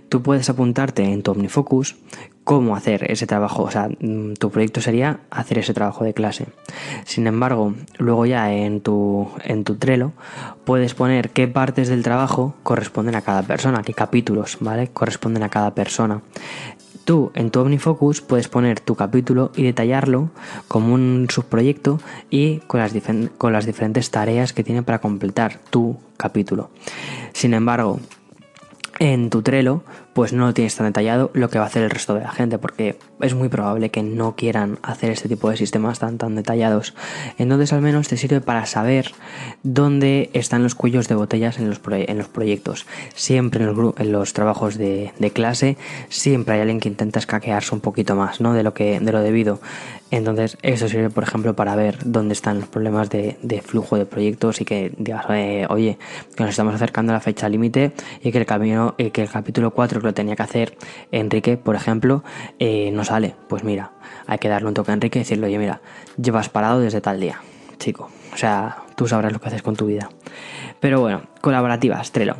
[0.09, 1.95] Tú puedes apuntarte en tu OmniFocus
[2.43, 6.47] cómo hacer ese trabajo, o sea, mm, tu proyecto sería hacer ese trabajo de clase.
[7.05, 10.11] Sin embargo, luego ya en tu, en tu Trello
[10.65, 14.89] puedes poner qué partes del trabajo corresponden a cada persona, qué capítulos, ¿vale?
[14.89, 16.21] Corresponden a cada persona.
[17.05, 20.29] Tú en tu OmniFocus puedes poner tu capítulo y detallarlo
[20.67, 22.93] como un subproyecto y con las,
[23.37, 26.69] con las diferentes tareas que tiene para completar tu capítulo.
[27.33, 27.99] Sin embargo,
[28.99, 29.83] en tu Trello,
[30.13, 32.31] pues no lo tienes tan detallado lo que va a hacer el resto de la
[32.31, 36.35] gente, porque es muy probable que no quieran hacer este tipo de sistemas tan tan
[36.35, 36.93] detallados.
[37.37, 39.11] Entonces al menos te sirve para saber
[39.63, 42.85] dónde están los cuellos de botellas en los, en los proyectos.
[43.15, 45.77] Siempre en los, en los trabajos de, de, clase,
[46.09, 48.53] siempre hay alguien que intenta escaquearse un poquito más ¿no?
[48.53, 49.59] de, lo que, de lo debido.
[50.11, 54.59] Entonces, eso sirve, por ejemplo, para ver dónde están los problemas de, flujo de proyectos
[54.59, 55.25] y que digas,
[55.69, 55.97] oye,
[56.35, 59.71] que nos estamos acercando a la fecha límite y que el camino, que el capítulo
[59.71, 60.77] 4 lo tenía que hacer
[61.11, 62.23] Enrique, por ejemplo,
[62.59, 63.35] eh, no sale.
[63.47, 63.91] Pues mira,
[64.27, 65.81] hay que darle un toque a Enrique y decirle, oye, mira,
[66.21, 67.41] llevas parado desde tal día,
[67.77, 68.09] chico.
[68.33, 70.09] O sea, tú sabrás lo que haces con tu vida.
[70.79, 72.35] Pero bueno, colaborativas, Trello.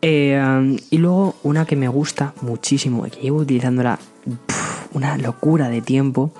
[0.00, 3.98] Eh, y luego una que me gusta muchísimo y que llevo utilizándola
[4.94, 6.32] una locura de tiempo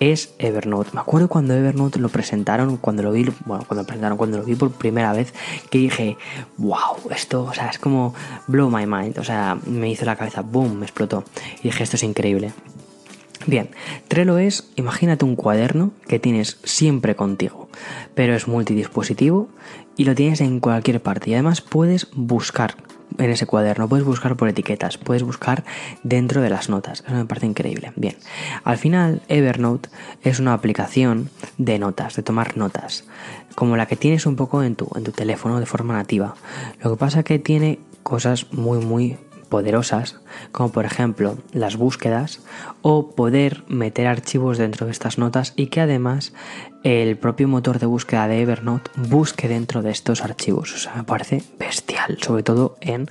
[0.00, 0.90] es Evernote.
[0.92, 4.54] Me acuerdo cuando Evernote lo presentaron, cuando lo vi, bueno, cuando presentaron, cuando lo vi
[4.54, 5.32] por primera vez,
[5.70, 6.16] que dije,
[6.56, 8.14] wow, esto, o sea, es como
[8.46, 11.24] blow my mind, o sea, me hizo la cabeza, boom, me explotó.
[11.60, 12.52] Y dije, esto es increíble.
[13.46, 13.70] Bien,
[14.08, 17.70] Trello es, imagínate un cuaderno que tienes siempre contigo,
[18.14, 19.48] pero es multidispositivo
[19.96, 22.76] y lo tienes en cualquier parte y además puedes buscar
[23.18, 25.64] en ese cuaderno, puedes buscar por etiquetas, puedes buscar
[26.02, 27.02] dentro de las notas.
[27.06, 27.92] Eso me parece increíble.
[27.96, 28.16] Bien,
[28.64, 29.88] al final Evernote
[30.22, 33.04] es una aplicación de notas, de tomar notas,
[33.54, 36.34] como la que tienes un poco en tu, en tu teléfono de forma nativa.
[36.82, 39.16] Lo que pasa que tiene cosas muy, muy
[39.50, 40.18] poderosas,
[40.52, 42.40] como por ejemplo las búsquedas
[42.80, 46.32] o poder meter archivos dentro de estas notas y que además
[46.82, 50.72] el propio motor de búsqueda de Evernote busque dentro de estos archivos.
[50.72, 53.10] O sea, me parece bestial, sobre todo en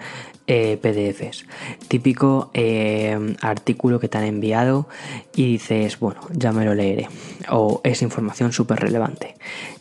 [0.52, 1.46] eh, PDFs.
[1.88, 4.88] Típico eh, artículo que te han enviado
[5.36, 7.08] y dices, bueno, ya me lo leeré.
[7.52, 9.36] O es información súper relevante.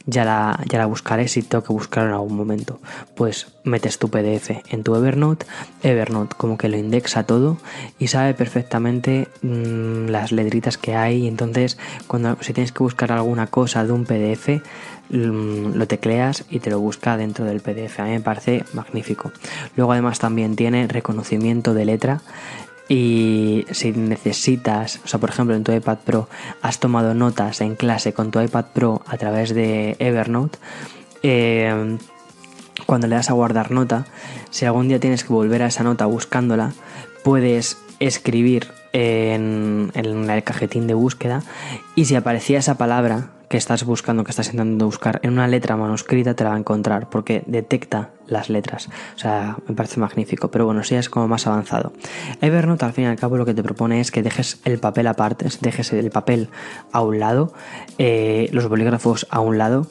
[0.05, 2.81] Ya la, ya la buscaré si tengo que buscarlo en algún momento.
[3.15, 5.47] Pues metes tu PDF en tu Evernote.
[5.83, 7.57] Evernote como que lo indexa todo
[7.99, 11.27] y sabe perfectamente mm, las letritas que hay.
[11.27, 14.61] Entonces, cuando si tienes que buscar alguna cosa de un PDF,
[15.11, 18.01] lo tecleas y te lo busca dentro del PDF.
[18.01, 19.33] A mí me parece magnífico.
[19.77, 22.21] Luego además también tiene reconocimiento de letra
[22.89, 26.29] y si necesitas, o sea, por ejemplo, en tu iPad Pro
[26.63, 30.59] has tomado notas en clase con tu iPad Pro a través de Evernote,
[31.23, 31.99] eh,
[32.87, 34.07] cuando le das a guardar nota,
[34.51, 36.73] si algún día tienes que volver a esa nota buscándola,
[37.23, 41.43] puedes escribir en el cajetín de búsqueda
[41.95, 45.77] y si aparecía esa palabra que estás buscando, que estás intentando buscar en una letra
[45.77, 48.89] manuscrita, te la va a encontrar, porque detecta las letras.
[49.17, 51.93] O sea, me parece magnífico, pero bueno, si es como más avanzado.
[52.41, 55.07] Evernote, al fin y al cabo, lo que te propone es que dejes el papel
[55.07, 56.51] aparte, dejes el papel
[56.93, 57.53] a un lado,
[57.97, 59.87] eh, los bolígrafos a un lado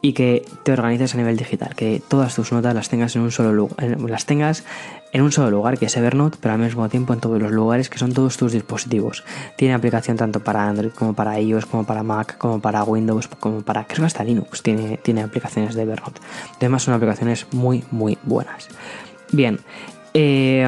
[0.00, 3.30] y que te organices a nivel digital, que todas tus notas las tengas en un
[3.30, 4.64] solo lugar, las tengas
[5.12, 7.88] en un solo lugar que es Evernote, pero al mismo tiempo en todos los lugares
[7.88, 9.24] que son todos tus dispositivos.
[9.56, 13.62] Tiene aplicación tanto para Android como para iOS, como para Mac, como para Windows, como
[13.62, 16.20] para creo que hasta Linux tiene, tiene aplicaciones de Evernote.
[16.56, 18.68] Además son aplicaciones muy muy buenas.
[19.30, 19.60] Bien,
[20.14, 20.66] eh,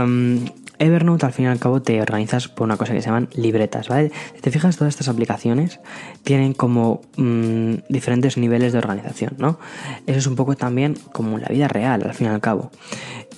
[0.78, 3.88] Evernote al fin y al cabo te organizas por una cosa que se llaman libretas,
[3.88, 4.10] ¿vale?
[4.34, 5.80] Si te fijas, todas estas aplicaciones
[6.24, 9.58] tienen como mm, diferentes niveles de organización, ¿no?
[10.06, 12.70] Eso es un poco también como la vida real, al fin y al cabo.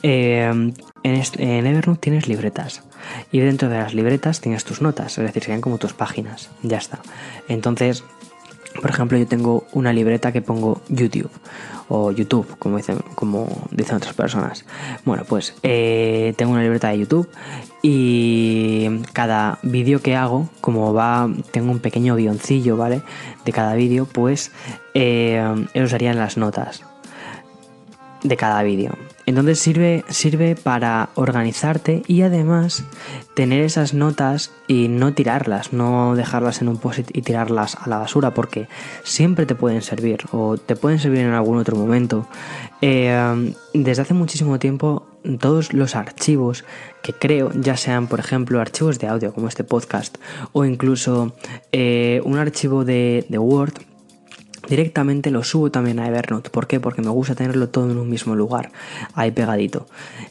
[0.02, 2.82] Eh, en, Evernote tienes libretas
[3.30, 6.78] y dentro de las libretas tienes tus notas, es decir, serían como tus páginas, ya
[6.78, 7.00] está.
[7.48, 8.04] Entonces,
[8.80, 11.30] por ejemplo, yo tengo una libreta que pongo YouTube
[11.88, 14.64] o YouTube, como dicen, como dicen otras personas.
[15.04, 17.28] Bueno, pues eh, tengo una libreta de YouTube
[17.82, 23.02] y cada vídeo que hago, como va, tengo un pequeño guioncillo, ¿vale?
[23.44, 24.50] De cada vídeo, pues
[24.94, 26.82] eh, eso serían las notas
[28.22, 28.96] de cada vídeo.
[29.26, 32.84] Entonces sirve, sirve para organizarte y además
[33.34, 37.98] tener esas notas y no tirarlas, no dejarlas en un post y tirarlas a la
[37.98, 38.68] basura, porque
[39.02, 42.28] siempre te pueden servir o te pueden servir en algún otro momento.
[42.80, 45.06] Eh, desde hace muchísimo tiempo
[45.40, 46.64] todos los archivos
[47.02, 50.18] que creo, ya sean por ejemplo archivos de audio como este podcast
[50.52, 51.34] o incluso
[51.72, 53.74] eh, un archivo de, de Word,
[54.68, 56.50] Directamente lo subo también a Evernote.
[56.50, 56.80] ¿Por qué?
[56.80, 58.70] Porque me gusta tenerlo todo en un mismo lugar,
[59.14, 59.86] ahí pegadito.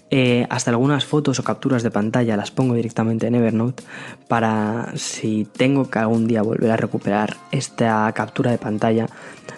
[0.10, 3.84] Eh, hasta algunas fotos o capturas de pantalla las pongo directamente en Evernote
[4.28, 9.08] para si tengo que algún día volver a recuperar esta captura de pantalla,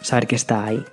[0.01, 0.83] saber que está ahí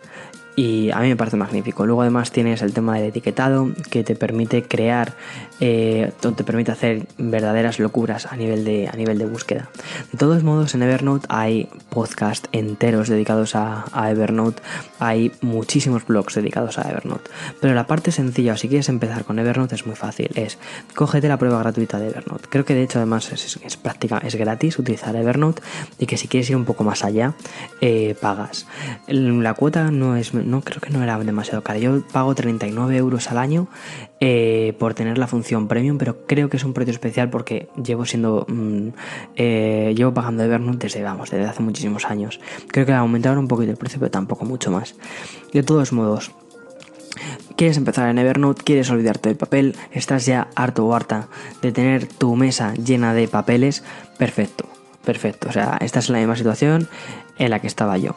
[0.56, 1.86] y a mí me parece magnífico.
[1.86, 5.14] Luego además tienes el tema del etiquetado que te permite crear,
[5.60, 9.70] eh, te permite hacer verdaderas locuras a nivel, de, a nivel de búsqueda.
[10.12, 14.62] De todos modos en Evernote hay podcast enteros dedicados a, Evernote,
[14.98, 17.30] hay muchísimos blogs dedicados a Evernote.
[17.60, 20.58] Pero la parte sencilla, o si quieres empezar con Evernote es muy fácil, es
[20.94, 22.48] cógete la prueba gratuita de Evernote.
[22.48, 25.62] Creo que de hecho además es, práctica, es gratis utilizar Evernote
[25.98, 27.34] y que si quieres ir un poco más allá,
[27.80, 28.66] eh, pagas.
[29.06, 31.78] La cuota no es no creo que no era demasiado cara.
[31.78, 33.68] Yo pago 39 euros al año
[34.26, 38.06] eh, por tener la función premium, pero creo que es un precio especial porque llevo
[38.06, 38.88] siendo mm,
[39.36, 42.40] eh, llevo pagando Evernote desde vamos desde hace muchísimos años.
[42.68, 44.94] Creo que aumentaron un poquito el precio, pero tampoco mucho más.
[45.52, 46.30] De todos modos.
[47.54, 48.62] ¿Quieres empezar en Evernote?
[48.64, 49.76] ¿Quieres olvidarte del papel?
[49.92, 51.28] ¿Estás ya harto o harta
[51.60, 53.84] de tener tu mesa llena de papeles?
[54.16, 54.66] Perfecto,
[55.04, 55.50] perfecto.
[55.50, 56.88] O sea, esta es la misma situación
[57.36, 58.14] en la que estaba yo.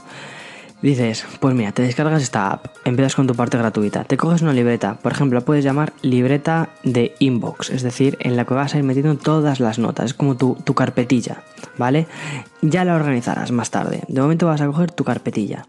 [0.82, 4.54] Dices, pues mira, te descargas esta app, empiezas con tu parte gratuita, te coges una
[4.54, 8.76] libreta, por ejemplo, la puedes llamar libreta de inbox, es decir, en la que vas
[8.76, 11.42] a ir metiendo todas las notas, es como tu, tu carpetilla,
[11.78, 12.06] ¿vale?
[12.62, 14.04] Ya la organizarás más tarde.
[14.08, 15.66] De momento vas a coger tu carpetilla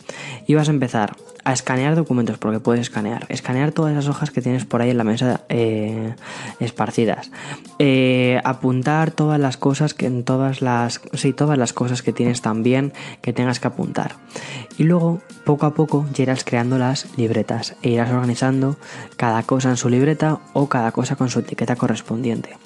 [0.46, 1.16] y vas a empezar
[1.48, 3.24] a escanear documentos, porque puedes escanear.
[3.30, 6.14] Escanear todas esas hojas que tienes por ahí en la mesa eh,
[6.61, 7.30] esparcidas.
[7.78, 11.00] Eh, apuntar todas las cosas que en todas las.
[11.14, 14.16] Sí, todas las cosas que tienes también que tengas que apuntar.
[14.76, 18.76] Y luego, poco a poco, ya irás creando las libretas e irás organizando
[19.16, 22.58] cada cosa en su libreta o cada cosa con su etiqueta correspondiente.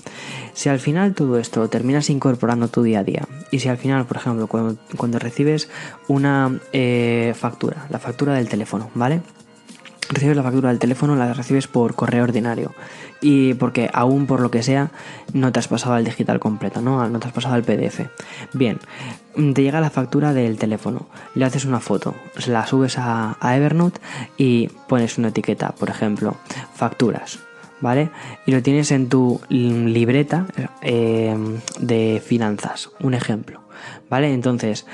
[0.55, 3.77] Si al final todo esto lo terminas incorporando tu día a día, y si al
[3.77, 5.69] final, por ejemplo, cuando, recibes
[6.09, 9.21] una eh, factura, la factura del teléfono, ¿vale?
[10.09, 12.73] recibes la factura del teléfono, la recibes por correo ordinario.
[13.21, 14.91] Y porque aún por lo que sea,
[15.33, 17.09] no te has pasado al digital completo, ¿no?
[17.09, 18.01] No te has pasado al PDF.
[18.53, 18.81] Bien,
[19.35, 24.01] te llega la factura del teléfono, le haces una foto, se la subes a Evernote
[24.37, 26.37] y pones una etiqueta, por ejemplo,
[26.75, 27.39] facturas.
[27.83, 28.11] ¿Vale?
[28.47, 30.47] Y lo tienes en tu libreta
[30.81, 31.37] eh,
[31.79, 33.61] de finanzas, un ejemplo,
[34.09, 34.33] ¿vale?
[34.33, 34.87] Entonces,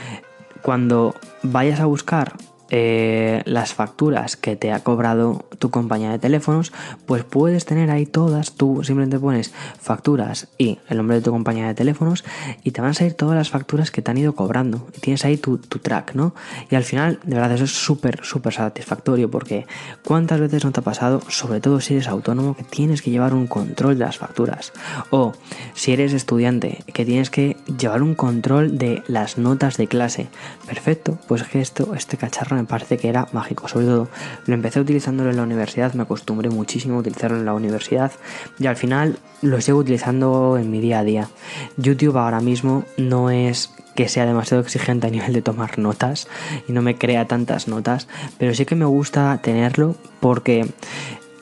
[0.62, 2.32] cuando vayas a buscar
[2.70, 6.72] eh, las facturas que te ha cobrado tu compañía de teléfonos,
[7.06, 11.66] pues puedes tener ahí todas, tú simplemente pones facturas y el nombre de tu compañía
[11.66, 12.24] de teléfonos
[12.64, 14.86] y te van a salir todas las facturas que te han ido cobrando.
[15.00, 16.34] Tienes ahí tu, track, ¿no?
[16.70, 19.66] Y al final, de verdad, eso es súper, súper satisfactorio porque
[20.04, 23.32] ¿cuántas veces no te ha pasado, sobre todo si eres autónomo, que tienes que llevar
[23.32, 24.72] un control de las facturas?
[25.10, 25.32] O
[25.74, 30.28] si eres estudiante, que tienes que llevar un control de las notas de clase.
[30.66, 33.68] Perfecto, pues que esto, este cacharro me parece que era mágico.
[33.68, 34.08] Sobre todo,
[34.46, 38.12] lo empecé utilizándolo en la universidad, me acostumbré muchísimo a utilizarlo en la universidad
[38.58, 41.28] y al final lo sigo utilizando en mi día a día.
[41.76, 46.28] YouTube ahora mismo no es que sea demasiado exigente a nivel de tomar notas
[46.68, 48.06] y no me crea tantas notas,
[48.38, 50.68] pero sí que me gusta tenerlo porque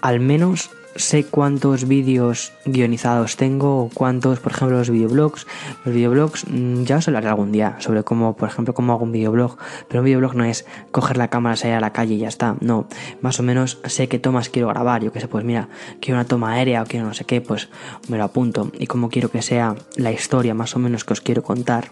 [0.00, 5.46] al menos sé cuántos vídeos guionizados tengo o cuántos, por ejemplo, los videoblogs.
[5.84, 9.12] Los videoblogs mm, ya os hablaré algún día sobre cómo, por ejemplo, cómo hago un
[9.12, 9.56] videoblog.
[9.88, 12.56] Pero un videoblog no es coger la cámara, salir a la calle y ya está.
[12.60, 12.86] No,
[13.20, 15.02] más o menos sé qué tomas quiero grabar.
[15.02, 15.68] Yo que sé, pues mira,
[16.00, 17.68] quiero una toma aérea o quiero no sé qué, pues
[18.08, 18.70] me lo apunto.
[18.78, 21.90] Y cómo quiero que sea la historia más o menos que os quiero contar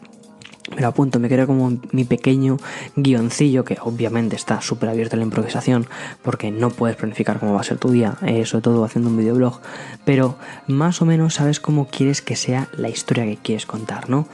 [0.75, 2.59] me lo apunto, me creo como mi pequeño
[2.97, 5.87] guioncillo, que obviamente está súper abierto a la improvisación,
[6.23, 9.17] porque no puedes planificar cómo va a ser tu día, eh, sobre todo haciendo un
[9.17, 9.61] videoblog,
[10.05, 14.27] pero más o menos sabes cómo quieres que sea la historia que quieres contar, ¿no?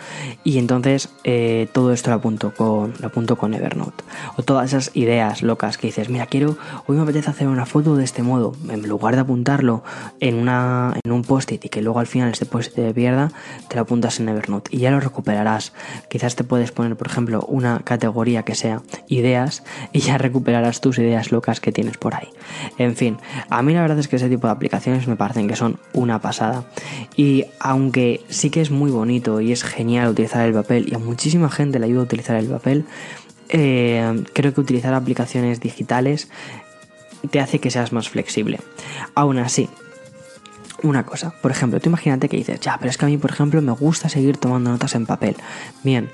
[0.44, 4.04] Y entonces eh, todo esto lo apunto, con, lo apunto con Evernote.
[4.36, 7.96] O todas esas ideas locas que dices, mira, quiero, hoy me apetece hacer una foto
[7.96, 9.82] de este modo, en lugar de apuntarlo
[10.20, 13.30] en, una, en un post-it y que luego al final este post-it te pierda,
[13.68, 15.72] te lo apuntas en Evernote y ya lo recuperarás
[16.08, 19.62] quizás te puedes poner, por ejemplo, una categoría que sea ideas
[19.92, 22.28] y ya recuperarás tus ideas locas que tienes por ahí.
[22.78, 25.56] En fin, a mí la verdad es que ese tipo de aplicaciones me parecen que
[25.56, 26.64] son una pasada.
[27.16, 30.98] Y aunque sí que es muy bonito y es genial utilizar el papel y a
[30.98, 32.84] muchísima gente le ayuda a utilizar el papel,
[33.48, 36.28] eh, creo que utilizar aplicaciones digitales
[37.30, 38.60] te hace que seas más flexible.
[39.14, 39.68] Aún así,
[40.82, 41.32] una cosa.
[41.42, 43.72] Por ejemplo, tú imagínate que dices, ya, pero es que a mí, por ejemplo, me
[43.72, 45.36] gusta seguir tomando notas en papel.
[45.82, 46.10] Bien,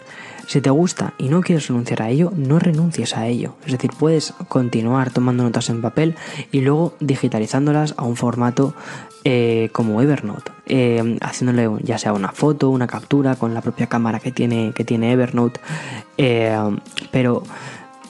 [0.46, 3.56] si te gusta y no quieres renunciar a ello, no renuncies a ello.
[3.66, 6.14] Es decir, puedes continuar tomando notas en papel
[6.52, 8.74] y luego digitalizándolas a un formato
[9.24, 14.20] eh, como Evernote, eh, haciéndole ya sea una foto, una captura con la propia cámara
[14.20, 15.60] que tiene, que tiene Evernote,
[16.16, 16.56] eh,
[17.10, 17.42] pero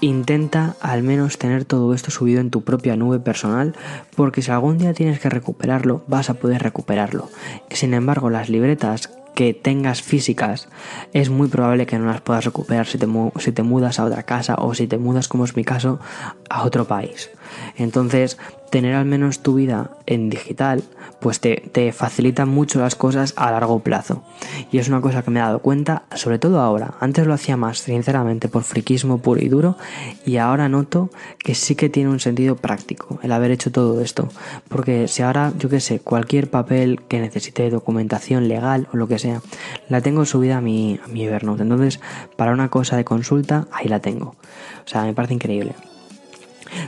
[0.00, 3.74] Intenta al menos tener todo esto subido en tu propia nube personal
[4.14, 7.30] porque si algún día tienes que recuperarlo vas a poder recuperarlo.
[7.70, 10.68] Sin embargo, las libretas que tengas físicas
[11.12, 13.06] es muy probable que no las puedas recuperar si te,
[13.38, 16.00] si te mudas a otra casa o si te mudas como es mi caso
[16.48, 17.30] a otro país.
[17.76, 18.38] Entonces,
[18.70, 20.82] tener al menos tu vida en digital,
[21.20, 24.22] pues te, te, facilita mucho las cosas a largo plazo.
[24.70, 26.94] Y es una cosa que me he dado cuenta, sobre todo ahora.
[27.00, 29.76] Antes lo hacía más, sinceramente, por friquismo puro y duro,
[30.24, 34.28] y ahora noto que sí que tiene un sentido práctico el haber hecho todo esto.
[34.68, 39.18] Porque si ahora, yo qué sé, cualquier papel que necesite documentación legal o lo que
[39.18, 39.40] sea,
[39.88, 41.62] la tengo subida a mi, a mi Evernote.
[41.62, 42.00] Entonces,
[42.36, 44.36] para una cosa de consulta, ahí la tengo.
[44.84, 45.74] O sea, me parece increíble.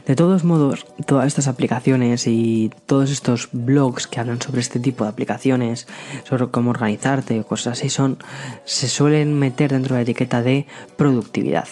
[0.07, 5.05] De todos modos, todas estas aplicaciones y todos estos blogs que hablan sobre este tipo
[5.05, 5.87] de aplicaciones,
[6.25, 8.19] sobre cómo organizarte o cosas así, son,
[8.65, 11.69] se suelen meter dentro de la etiqueta de productividad.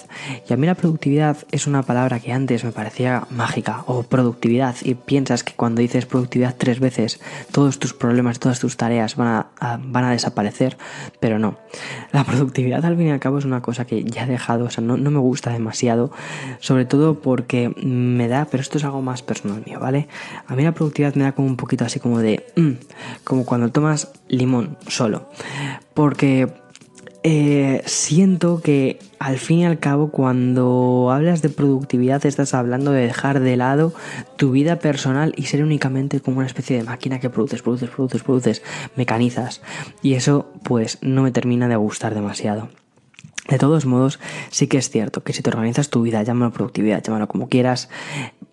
[0.49, 4.77] Y a mí la productividad es una palabra que antes me parecía mágica, o productividad,
[4.83, 7.21] y piensas que cuando dices productividad tres veces,
[7.53, 10.77] todos tus problemas, todas tus tareas van a, van a desaparecer,
[11.21, 11.59] pero no.
[12.13, 14.71] La productividad al fin y al cabo es una cosa que ya he dejado, o
[14.71, 16.11] sea, no, no me gusta demasiado,
[16.61, 20.09] sobre todo porque me da, pero esto es algo más personal mío, ¿vale?
[20.47, 22.47] A mí la productividad me da como un poquito así como de...
[22.57, 22.73] Mm,
[23.25, 25.29] como cuando tomas limón solo.
[25.95, 26.49] Porque
[27.29, 33.03] eh, siento que al fin y al cabo cuando hablas de productividad estás hablando de
[33.03, 33.93] dejar de lado
[34.37, 38.23] tu vida personal y ser únicamente como una especie de máquina que produces, produces, produces,
[38.23, 38.63] produces,
[38.95, 39.61] mecanizas.
[40.03, 42.69] Y eso pues no me termina de gustar demasiado.
[43.49, 44.19] De todos modos,
[44.51, 47.89] sí que es cierto que si te organizas tu vida, llámalo productividad, llámalo como quieras,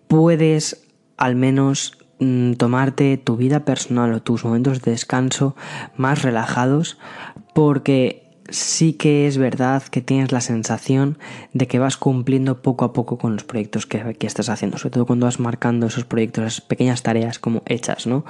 [0.06, 5.56] puedes al menos mm, tomarte tu vida personal o tus momentos de descanso
[5.96, 6.98] más relajados
[7.54, 11.18] porque sí que es verdad que tienes la sensación
[11.52, 14.90] de que vas cumpliendo poco a poco con los proyectos que, que, estás haciendo, sobre
[14.90, 18.24] todo cuando vas marcando esos proyectos, esas pequeñas tareas como hechas, ¿no?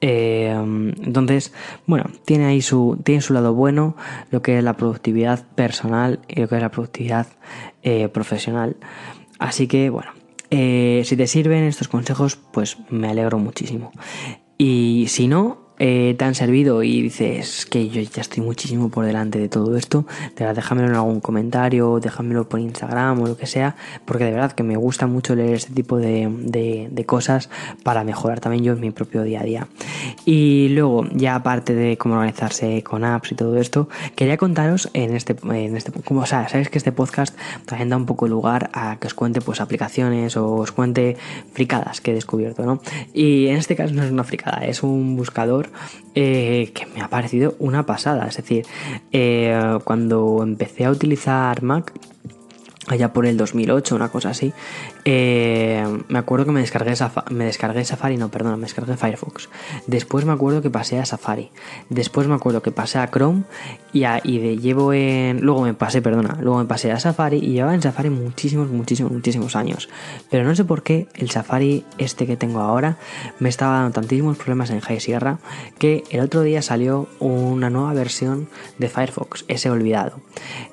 [0.00, 1.52] Eh, entonces,
[1.86, 3.96] bueno, tiene ahí su, tiene su lado bueno,
[4.30, 7.26] lo que es la productividad personal y lo que es la productividad
[7.82, 8.76] eh, profesional.
[9.38, 10.12] Así que, bueno,
[10.50, 13.92] eh, si te sirven estos consejos, pues me alegro muchísimo.
[14.58, 19.06] Y si no, eh, te han servido y dices que yo ya estoy muchísimo por
[19.06, 20.04] delante de todo esto,
[20.36, 24.62] déjamelo en algún comentario, déjamelo por Instagram o lo que sea, porque de verdad que
[24.62, 26.28] me gusta mucho leer este tipo de,
[26.90, 27.48] de, cosas
[27.82, 29.68] para mejorar también yo en mi propio día a día.
[30.26, 35.16] Y luego, ya aparte de cómo organizarse con apps y todo esto, quería contaros en
[35.16, 38.68] este, en este como o sea, sabéis que este podcast también da un poco lugar
[38.74, 41.16] a que os cuente pues aplicaciones o os cuente
[41.54, 42.82] fricadas que he descubierto, ¿no?
[43.14, 45.69] Y en este caso no es una fricada, es un buscador
[46.14, 48.26] eh, que me ha parecido una pasada.
[48.26, 48.66] Es decir,
[49.12, 51.92] eh, cuando empecé a utilizar Mac,
[52.88, 54.52] allá por el 2008, una cosa así,
[55.04, 56.94] eh, me acuerdo que me descargué,
[57.30, 59.48] me descargué Safari, no, perdona, me descargué Firefox.
[59.86, 61.50] Después me acuerdo que pasé a Safari.
[61.88, 63.44] Después me acuerdo que pasé a Chrome
[63.92, 65.40] y, y de, llevo en...
[65.40, 69.12] Luego me pasé, perdona, luego me pasé a Safari y llevaba en Safari muchísimos, muchísimos,
[69.12, 69.88] muchísimos años.
[70.30, 72.96] Pero no sé por qué el Safari este que tengo ahora
[73.38, 75.38] me estaba dando tantísimos problemas en High Sierra
[75.78, 78.48] que el otro día salió una nueva versión
[78.78, 80.20] de Firefox, ese olvidado.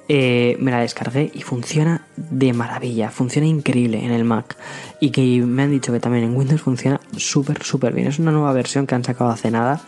[0.09, 4.55] Eh, me la descargué y funciona de maravilla, funciona increíble en el Mac
[4.99, 8.07] y que me han dicho que también en Windows funciona súper, súper bien.
[8.07, 9.81] Es una nueva versión que han sacado hace nada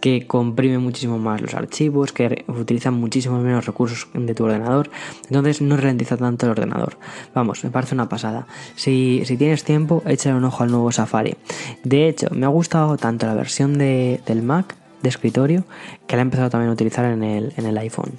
[0.00, 4.90] que comprime muchísimo más los archivos, que utiliza muchísimos menos recursos de tu ordenador,
[5.24, 6.98] entonces no ralentiza tanto el ordenador.
[7.34, 8.46] Vamos, me parece una pasada.
[8.74, 11.36] Si, si tienes tiempo, échale un ojo al nuevo Safari.
[11.84, 15.64] De hecho, me ha gustado tanto la versión de, del Mac de escritorio
[16.06, 18.12] que la he empezado también a utilizar en el, en el iPhone.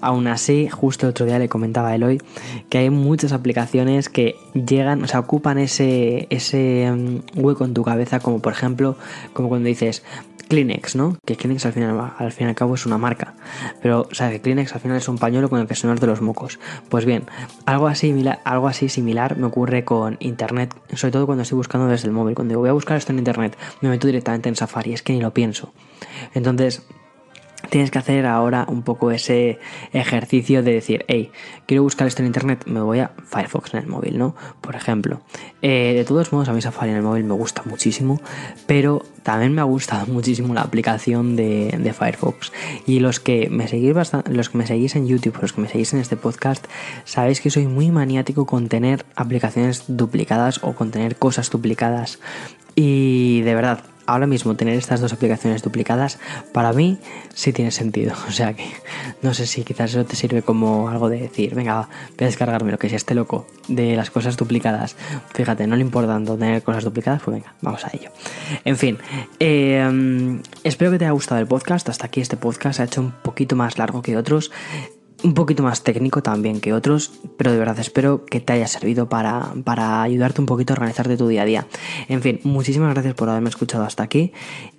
[0.00, 2.20] Aún así, justo el otro día le comentaba a Eloy
[2.68, 7.82] que hay muchas aplicaciones que llegan, o sea, ocupan ese, ese mm, hueco en tu
[7.82, 8.96] cabeza, como por ejemplo,
[9.32, 10.02] como cuando dices,
[10.48, 11.16] Kleenex, ¿no?
[11.24, 13.34] Que Kleenex al final, al fin y al cabo es una marca.
[13.82, 16.58] Pero, o sea, Kleenex al final es un pañuelo con el que de los mocos.
[16.88, 17.24] Pues bien,
[17.66, 18.14] algo así,
[18.44, 22.34] algo así similar me ocurre con Internet, sobre todo cuando estoy buscando desde el móvil.
[22.34, 25.12] Cuando digo, voy a buscar esto en Internet, me meto directamente en Safari, es que
[25.12, 25.72] ni lo pienso.
[26.34, 26.82] Entonces,
[27.70, 29.58] tienes que hacer ahora un poco ese
[29.92, 31.30] ejercicio de decir, hey,
[31.66, 34.34] quiero buscar esto en internet, me voy a Firefox en el móvil, ¿no?
[34.60, 35.22] Por ejemplo.
[35.62, 38.20] Eh, de todos modos, a mí Safari en el móvil me gusta muchísimo,
[38.66, 42.52] pero también me ha gustado muchísimo la aplicación de, de Firefox.
[42.86, 43.94] Y los que me seguís
[44.26, 46.66] los que me seguís en YouTube, los que me seguís en este podcast,
[47.04, 52.18] sabéis que soy muy maniático con tener aplicaciones duplicadas o con tener cosas duplicadas.
[52.76, 56.18] Y de verdad, ahora mismo tener estas dos aplicaciones duplicadas
[56.52, 56.98] para mí
[57.34, 58.14] sí tiene sentido.
[58.28, 58.66] O sea que
[59.22, 62.72] no sé si quizás eso te sirve como algo de decir, venga, voy a descargarme
[62.72, 64.96] lo que sea este loco de las cosas duplicadas.
[65.34, 68.10] Fíjate, no le importa tener cosas duplicadas, pues venga, vamos a ello.
[68.64, 68.98] En fin,
[69.38, 71.88] eh, espero que te haya gustado el podcast.
[71.88, 74.50] Hasta aquí este podcast se ha hecho un poquito más largo que otros
[75.24, 79.08] un poquito más técnico también que otros, pero de verdad espero que te haya servido
[79.08, 81.66] para, para, ayudarte un poquito a organizarte tu día a día.
[82.08, 84.32] En fin, muchísimas gracias por haberme escuchado hasta aquí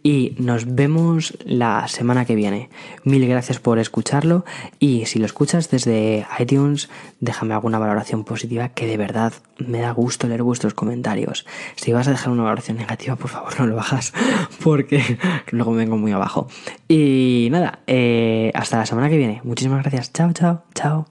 [0.06, 2.70] y nos vemos la semana que viene.
[3.04, 4.46] Mil gracias por escucharlo
[4.78, 6.90] y si lo escuchas desde iTunes,
[7.22, 11.48] déjame alguna valoración positiva que de verdad me da gusto leer vuestros comentarios.
[11.76, 14.14] Si vas a dejar una valoración negativa, por favor no lo bajas
[14.64, 15.18] porque
[15.50, 16.50] luego vengo muy abajo.
[16.88, 19.42] Y nada, eh, hasta la semana que viene.
[19.44, 20.14] Muchísimas gracias.
[20.14, 21.08] Chao, chao, chao.